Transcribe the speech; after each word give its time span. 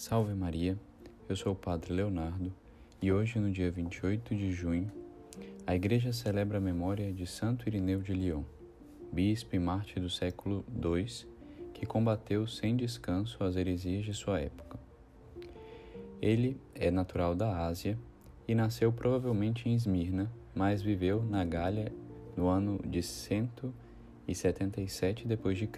Salve 0.00 0.32
Maria, 0.32 0.80
eu 1.28 1.36
sou 1.36 1.52
o 1.52 1.54
Padre 1.54 1.92
Leonardo 1.92 2.50
e 3.02 3.12
hoje, 3.12 3.38
no 3.38 3.50
dia 3.50 3.70
28 3.70 4.34
de 4.34 4.50
junho, 4.50 4.90
a 5.66 5.76
Igreja 5.76 6.10
celebra 6.10 6.56
a 6.56 6.60
memória 6.60 7.12
de 7.12 7.26
Santo 7.26 7.68
Irineu 7.68 8.00
de 8.00 8.14
Lyon, 8.14 8.42
bispo 9.12 9.54
e 9.54 9.58
mártir 9.58 10.00
do 10.00 10.08
século 10.08 10.64
II, 10.74 11.04
que 11.74 11.84
combateu 11.84 12.46
sem 12.46 12.74
descanso 12.74 13.44
as 13.44 13.56
heresias 13.56 14.02
de 14.02 14.14
sua 14.14 14.40
época. 14.40 14.78
Ele 16.18 16.58
é 16.74 16.90
natural 16.90 17.34
da 17.34 17.66
Ásia 17.66 17.98
e 18.48 18.54
nasceu 18.54 18.90
provavelmente 18.90 19.68
em 19.68 19.74
Esmirna, 19.74 20.32
mas 20.54 20.80
viveu 20.80 21.22
na 21.22 21.44
Gália 21.44 21.92
no 22.34 22.48
ano 22.48 22.80
de 22.86 23.02
177 23.02 25.28
d.C. 25.28 25.68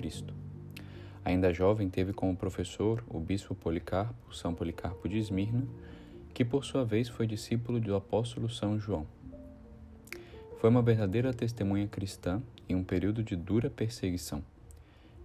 Ainda 1.25 1.53
jovem, 1.53 1.89
teve 1.89 2.13
como 2.13 2.37
professor 2.37 3.05
o 3.09 3.21
bispo 3.21 3.55
Policarpo, 3.55 4.35
São 4.35 4.53
Policarpo 4.53 5.09
de 5.09 5.19
Esmirna, 5.19 5.65
que 6.35 6.45
por 6.45 6.65
sua 6.65 6.85
vez 6.85 7.09
foi 7.09 7.27
discípulo 7.27 7.79
do 7.79 7.95
apóstolo 7.95 8.49
São 8.49 8.79
João. 8.79 9.07
Foi 10.59 10.69
uma 10.69 10.83
verdadeira 10.83 11.33
testemunha 11.33 11.87
cristã 11.87 12.43
em 12.69 12.75
um 12.75 12.83
período 12.83 13.23
de 13.23 13.37
dura 13.37 13.71
perseguição. 13.71 14.43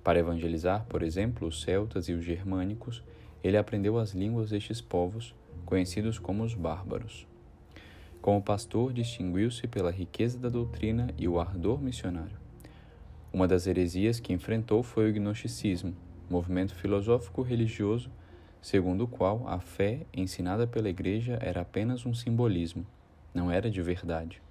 Para 0.03 0.19
evangelizar, 0.19 0.85
por 0.85 1.01
exemplo, 1.01 1.47
os 1.47 1.61
celtas 1.61 2.07
e 2.07 2.13
os 2.13 2.23
germânicos, 2.23 3.03
ele 3.43 3.57
aprendeu 3.57 3.97
as 3.97 4.11
línguas 4.11 4.51
destes 4.51 4.81
povos, 4.81 5.33
conhecidos 5.65 6.19
como 6.19 6.43
os 6.43 6.53
bárbaros. 6.53 7.27
Como 8.21 8.41
pastor, 8.41 8.93
distinguiu-se 8.93 9.67
pela 9.67 9.91
riqueza 9.91 10.37
da 10.37 10.49
doutrina 10.49 11.09
e 11.17 11.27
o 11.27 11.39
ardor 11.39 11.81
missionário. 11.81 12.46
Uma 13.31 13.47
das 13.47 13.67
heresias 13.67 14.19
que 14.19 14.33
enfrentou 14.33 14.81
foi 14.81 15.09
o 15.09 15.13
gnosticismo, 15.13 15.93
movimento 16.29 16.73
filosófico-religioso 16.75 18.09
segundo 18.61 19.05
o 19.05 19.07
qual 19.07 19.47
a 19.47 19.59
fé 19.59 20.05
ensinada 20.13 20.67
pela 20.67 20.89
Igreja 20.89 21.37
era 21.41 21.61
apenas 21.61 22.05
um 22.05 22.13
simbolismo, 22.13 22.85
não 23.33 23.51
era 23.51 23.69
de 23.69 23.81
verdade. 23.81 24.41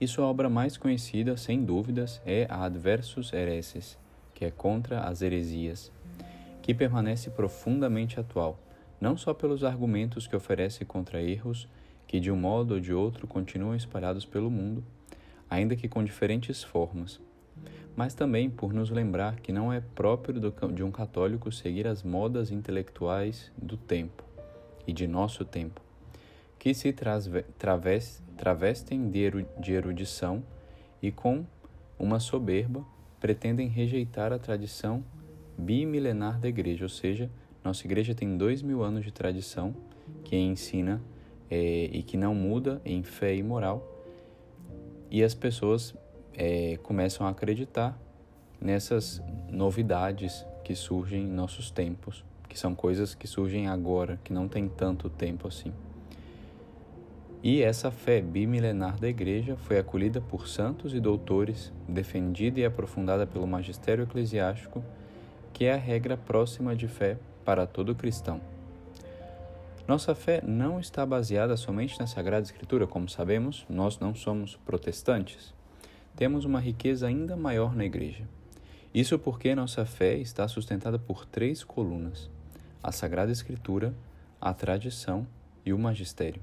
E 0.00 0.06
sua 0.06 0.26
obra 0.26 0.48
mais 0.48 0.76
conhecida, 0.76 1.36
sem 1.36 1.64
dúvidas, 1.64 2.22
é 2.24 2.46
a 2.48 2.64
Adversus 2.64 3.32
Hereses, 3.32 3.98
que 4.32 4.44
é 4.44 4.50
contra 4.50 5.00
as 5.00 5.22
heresias, 5.22 5.92
que 6.62 6.72
permanece 6.72 7.30
profundamente 7.30 8.20
atual, 8.20 8.58
não 9.00 9.16
só 9.16 9.34
pelos 9.34 9.64
argumentos 9.64 10.26
que 10.26 10.36
oferece 10.36 10.84
contra 10.84 11.22
erros 11.22 11.68
que 12.06 12.18
de 12.18 12.30
um 12.30 12.36
modo 12.36 12.74
ou 12.74 12.80
de 12.80 12.94
outro 12.94 13.26
continuam 13.26 13.74
espalhados 13.74 14.24
pelo 14.24 14.50
mundo, 14.50 14.82
ainda 15.50 15.76
que 15.76 15.88
com 15.88 16.02
diferentes 16.02 16.62
formas, 16.62 17.20
mas 17.98 18.14
também 18.14 18.48
por 18.48 18.72
nos 18.72 18.90
lembrar 18.90 19.40
que 19.40 19.50
não 19.50 19.72
é 19.72 19.80
próprio 19.80 20.40
de 20.72 20.84
um 20.84 20.90
católico 20.92 21.50
seguir 21.50 21.84
as 21.84 22.04
modas 22.04 22.52
intelectuais 22.52 23.50
do 23.60 23.76
tempo 23.76 24.22
e 24.86 24.92
de 24.92 25.08
nosso 25.08 25.44
tempo, 25.44 25.80
que 26.60 26.72
se 26.74 26.94
travestem 27.58 29.10
de 29.10 29.72
erudição 29.72 30.44
e 31.02 31.10
com 31.10 31.44
uma 31.98 32.20
soberba 32.20 32.86
pretendem 33.18 33.66
rejeitar 33.66 34.32
a 34.32 34.38
tradição 34.38 35.02
bimilenar 35.58 36.38
da 36.38 36.46
igreja, 36.46 36.84
ou 36.84 36.88
seja, 36.88 37.28
nossa 37.64 37.84
igreja 37.84 38.14
tem 38.14 38.36
dois 38.36 38.62
mil 38.62 38.84
anos 38.84 39.04
de 39.04 39.10
tradição 39.10 39.74
que 40.22 40.36
ensina 40.36 41.02
é, 41.50 41.90
e 41.92 42.04
que 42.04 42.16
não 42.16 42.32
muda 42.32 42.80
em 42.84 43.02
fé 43.02 43.34
e 43.34 43.42
moral, 43.42 43.84
e 45.10 45.24
as 45.24 45.34
pessoas 45.34 45.96
é, 46.38 46.78
começam 46.84 47.26
a 47.26 47.30
acreditar 47.30 47.98
nessas 48.60 49.20
novidades 49.50 50.46
que 50.62 50.74
surgem 50.74 51.24
em 51.24 51.28
nossos 51.28 51.68
tempos, 51.68 52.24
que 52.48 52.56
são 52.56 52.76
coisas 52.76 53.12
que 53.12 53.26
surgem 53.26 53.66
agora, 53.66 54.20
que 54.22 54.32
não 54.32 54.46
tem 54.46 54.68
tanto 54.68 55.10
tempo 55.10 55.48
assim. 55.48 55.72
E 57.42 57.62
essa 57.62 57.90
fé 57.90 58.20
bimilenar 58.20 58.98
da 58.98 59.08
Igreja 59.08 59.56
foi 59.56 59.78
acolhida 59.78 60.20
por 60.20 60.48
santos 60.48 60.94
e 60.94 61.00
doutores, 61.00 61.72
defendida 61.88 62.60
e 62.60 62.64
aprofundada 62.64 63.26
pelo 63.26 63.46
magistério 63.46 64.04
eclesiástico, 64.04 64.82
que 65.52 65.64
é 65.64 65.74
a 65.74 65.76
regra 65.76 66.16
próxima 66.16 66.74
de 66.74 66.86
fé 66.86 67.18
para 67.44 67.66
todo 67.66 67.94
cristão. 67.94 68.40
Nossa 69.86 70.14
fé 70.14 70.42
não 70.46 70.78
está 70.78 71.04
baseada 71.06 71.56
somente 71.56 71.98
na 71.98 72.06
Sagrada 72.06 72.44
Escritura, 72.44 72.86
como 72.86 73.08
sabemos, 73.08 73.64
nós 73.68 73.98
não 73.98 74.14
somos 74.14 74.56
protestantes 74.56 75.57
temos 76.18 76.44
uma 76.44 76.58
riqueza 76.58 77.06
ainda 77.06 77.36
maior 77.36 77.76
na 77.76 77.84
Igreja. 77.84 78.24
Isso 78.92 79.16
porque 79.20 79.54
nossa 79.54 79.86
fé 79.86 80.16
está 80.18 80.48
sustentada 80.48 80.98
por 80.98 81.24
três 81.24 81.62
colunas: 81.62 82.28
a 82.82 82.90
Sagrada 82.90 83.30
Escritura, 83.30 83.94
a 84.40 84.52
tradição 84.52 85.24
e 85.64 85.72
o 85.72 85.78
magistério. 85.78 86.42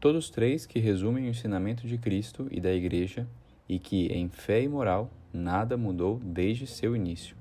Todos 0.00 0.30
três 0.30 0.66
que 0.66 0.80
resumem 0.80 1.26
o 1.26 1.28
ensinamento 1.28 1.86
de 1.86 1.96
Cristo 1.96 2.48
e 2.50 2.60
da 2.60 2.74
Igreja 2.74 3.24
e 3.68 3.78
que, 3.78 4.08
em 4.08 4.28
fé 4.28 4.60
e 4.60 4.68
moral, 4.68 5.08
nada 5.32 5.76
mudou 5.76 6.18
desde 6.18 6.66
seu 6.66 6.96
início. 6.96 7.36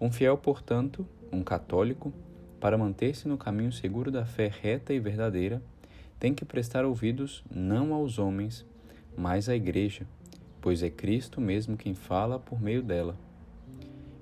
Um 0.00 0.12
fiel, 0.12 0.38
portanto, 0.38 1.04
um 1.32 1.42
católico, 1.42 2.12
para 2.60 2.78
manter-se 2.78 3.26
no 3.26 3.36
caminho 3.36 3.72
seguro 3.72 4.12
da 4.12 4.24
fé 4.24 4.46
reta 4.46 4.94
e 4.94 5.00
verdadeira, 5.00 5.60
tem 6.20 6.32
que 6.32 6.44
prestar 6.44 6.84
ouvidos 6.84 7.42
não 7.50 7.92
aos 7.92 8.20
homens, 8.20 8.64
mas 9.16 9.48
a 9.48 9.54
Igreja, 9.54 10.06
pois 10.60 10.82
é 10.82 10.88
Cristo 10.88 11.40
mesmo 11.40 11.76
quem 11.76 11.94
fala 11.94 12.38
por 12.38 12.60
meio 12.60 12.82
dela. 12.82 13.16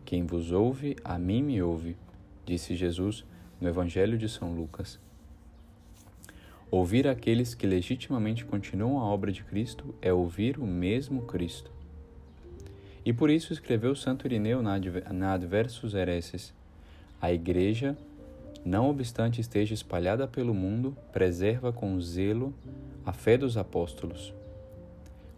Quem 0.04 0.24
vos 0.24 0.50
ouve, 0.50 0.96
a 1.04 1.18
mim 1.18 1.42
me 1.42 1.62
ouve, 1.62 1.96
disse 2.44 2.74
Jesus 2.74 3.24
no 3.60 3.68
Evangelho 3.68 4.18
de 4.18 4.28
São 4.28 4.52
Lucas. 4.52 4.98
Ouvir 6.70 7.06
aqueles 7.06 7.54
que 7.54 7.66
legitimamente 7.66 8.44
continuam 8.44 8.98
a 8.98 9.04
obra 9.04 9.30
de 9.30 9.44
Cristo 9.44 9.94
é 10.00 10.12
ouvir 10.12 10.58
o 10.58 10.66
mesmo 10.66 11.22
Cristo. 11.22 11.70
E 13.04 13.12
por 13.12 13.30
isso 13.30 13.52
escreveu 13.52 13.94
Santo 13.94 14.26
Irineu 14.26 14.62
na 14.62 15.32
Adversus 15.32 15.94
Hereses: 15.94 16.52
A 17.20 17.32
Igreja, 17.32 17.96
não 18.64 18.88
obstante 18.88 19.40
esteja 19.40 19.74
espalhada 19.74 20.26
pelo 20.28 20.54
mundo, 20.54 20.96
preserva 21.12 21.72
com 21.72 22.00
zelo 22.00 22.54
a 23.04 23.12
fé 23.12 23.36
dos 23.36 23.56
apóstolos 23.56 24.32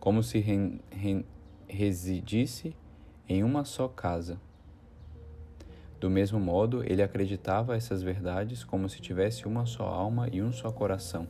como 0.03 0.21
se 0.21 0.41
re, 0.41 0.81
re, 0.91 1.25
residisse 1.69 2.75
em 3.29 3.45
uma 3.45 3.65
só 3.65 3.87
casa. 3.87 4.37
Do 6.01 6.11
mesmo 6.11 6.41
modo, 6.41 6.83
ele 6.83 7.05
acreditava 7.05 7.77
essas 7.77 8.03
verdades 8.03 8.65
como 8.65 8.89
se 8.89 9.01
tivesse 9.01 9.47
uma 9.47 9.65
só 9.65 9.87
alma 9.87 10.29
e 10.33 10.43
um 10.43 10.51
só 10.51 10.73
coração. 10.73 11.29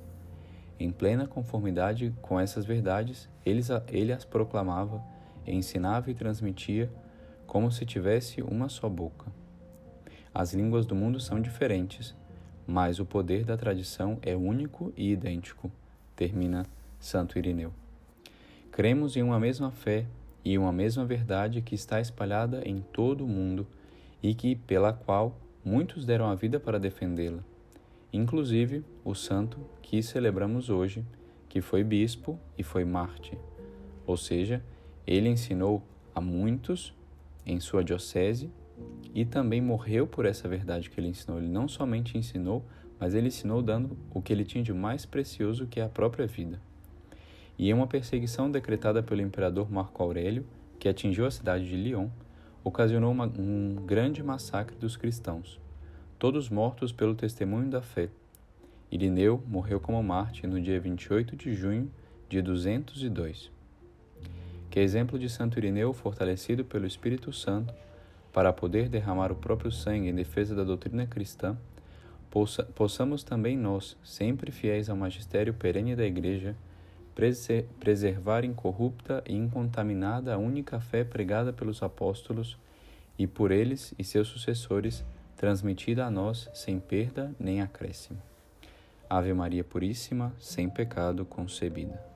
Em 0.80 0.90
plena 0.90 1.26
conformidade 1.26 2.14
com 2.22 2.40
essas 2.40 2.64
verdades, 2.64 3.28
ele, 3.44 4.10
as 4.10 4.24
proclamava, 4.24 5.04
ensinava 5.46 6.10
e 6.10 6.14
transmitia 6.14 6.90
como 7.46 7.70
se 7.70 7.84
tivesse 7.84 8.40
uma 8.40 8.70
só 8.70 8.88
boca. 8.88 9.30
As 10.32 10.54
línguas 10.54 10.86
do 10.86 10.94
mundo 10.94 11.20
são 11.20 11.42
diferentes, 11.42 12.16
mas 12.66 12.98
o 12.98 13.04
poder 13.04 13.44
da 13.44 13.54
tradição 13.54 14.18
é 14.22 14.34
único 14.34 14.94
e 14.96 15.12
idêntico, 15.12 15.70
termina 16.16 16.64
Santo 16.98 17.38
Irineu. 17.38 17.81
Cremos 18.72 19.18
em 19.18 19.22
uma 19.22 19.38
mesma 19.38 19.70
fé 19.70 20.06
e 20.42 20.56
uma 20.56 20.72
mesma 20.72 21.04
verdade 21.04 21.60
que 21.60 21.74
está 21.74 22.00
espalhada 22.00 22.66
em 22.66 22.80
todo 22.80 23.22
o 23.22 23.28
mundo 23.28 23.66
e 24.22 24.34
que 24.34 24.56
pela 24.56 24.94
qual 24.94 25.38
muitos 25.62 26.06
deram 26.06 26.30
a 26.30 26.34
vida 26.34 26.58
para 26.58 26.80
defendê-la. 26.80 27.44
Inclusive 28.10 28.82
o 29.04 29.14
santo 29.14 29.58
que 29.82 30.02
celebramos 30.02 30.70
hoje, 30.70 31.04
que 31.50 31.60
foi 31.60 31.84
bispo 31.84 32.40
e 32.56 32.62
foi 32.62 32.82
mártir. 32.82 33.36
Ou 34.06 34.16
seja, 34.16 34.64
ele 35.06 35.28
ensinou 35.28 35.82
a 36.14 36.20
muitos 36.22 36.94
em 37.44 37.60
sua 37.60 37.84
diocese 37.84 38.50
e 39.14 39.26
também 39.26 39.60
morreu 39.60 40.06
por 40.06 40.24
essa 40.24 40.48
verdade 40.48 40.88
que 40.88 40.98
ele 40.98 41.08
ensinou. 41.08 41.36
Ele 41.36 41.48
não 41.48 41.68
somente 41.68 42.16
ensinou, 42.16 42.64
mas 42.98 43.14
ele 43.14 43.28
ensinou 43.28 43.60
dando 43.60 43.98
o 44.14 44.22
que 44.22 44.32
ele 44.32 44.46
tinha 44.46 44.64
de 44.64 44.72
mais 44.72 45.04
precioso, 45.04 45.66
que 45.66 45.78
é 45.78 45.82
a 45.82 45.90
própria 45.90 46.26
vida 46.26 46.58
e 47.62 47.70
em 47.70 47.72
uma 47.72 47.86
perseguição 47.86 48.50
decretada 48.50 49.04
pelo 49.04 49.20
imperador 49.20 49.70
Marco 49.70 50.02
Aurélio, 50.02 50.44
que 50.80 50.88
atingiu 50.88 51.26
a 51.26 51.30
cidade 51.30 51.64
de 51.64 51.76
Lyon, 51.76 52.08
ocasionou 52.64 53.12
uma, 53.12 53.24
um 53.38 53.76
grande 53.86 54.20
massacre 54.20 54.74
dos 54.74 54.96
cristãos, 54.96 55.60
todos 56.18 56.48
mortos 56.48 56.90
pelo 56.90 57.14
testemunho 57.14 57.70
da 57.70 57.80
fé. 57.80 58.08
Irineu 58.90 59.40
morreu 59.46 59.78
como 59.78 60.02
Marte 60.02 60.44
no 60.44 60.60
dia 60.60 60.80
28 60.80 61.36
de 61.36 61.54
junho 61.54 61.88
de 62.28 62.42
202. 62.42 63.48
Que 64.68 64.80
exemplo 64.80 65.16
de 65.16 65.28
Santo 65.28 65.56
Irineu, 65.56 65.92
fortalecido 65.92 66.64
pelo 66.64 66.84
Espírito 66.84 67.32
Santo, 67.32 67.72
para 68.32 68.52
poder 68.52 68.88
derramar 68.88 69.30
o 69.30 69.36
próprio 69.36 69.70
sangue 69.70 70.08
em 70.08 70.14
defesa 70.16 70.52
da 70.52 70.64
doutrina 70.64 71.06
cristã, 71.06 71.56
possa, 72.28 72.64
possamos 72.64 73.22
também 73.22 73.56
nós, 73.56 73.96
sempre 74.02 74.50
fiéis 74.50 74.90
ao 74.90 74.96
magistério 74.96 75.54
perene 75.54 75.94
da 75.94 76.04
Igreja, 76.04 76.56
preservar 77.14 78.44
incorrupta 78.44 79.22
e 79.26 79.34
incontaminada 79.34 80.34
a 80.34 80.38
única 80.38 80.80
fé 80.80 81.04
pregada 81.04 81.52
pelos 81.52 81.82
apóstolos 81.82 82.58
e 83.18 83.26
por 83.26 83.50
eles 83.50 83.94
e 83.98 84.04
seus 84.04 84.28
sucessores 84.28 85.04
transmitida 85.36 86.06
a 86.06 86.10
nós 86.10 86.48
sem 86.54 86.78
perda 86.78 87.34
nem 87.38 87.60
acréscimo. 87.60 88.20
Ave 89.08 89.34
Maria 89.34 89.62
Puríssima, 89.62 90.32
sem 90.38 90.70
pecado 90.70 91.24
concebida. 91.24 92.11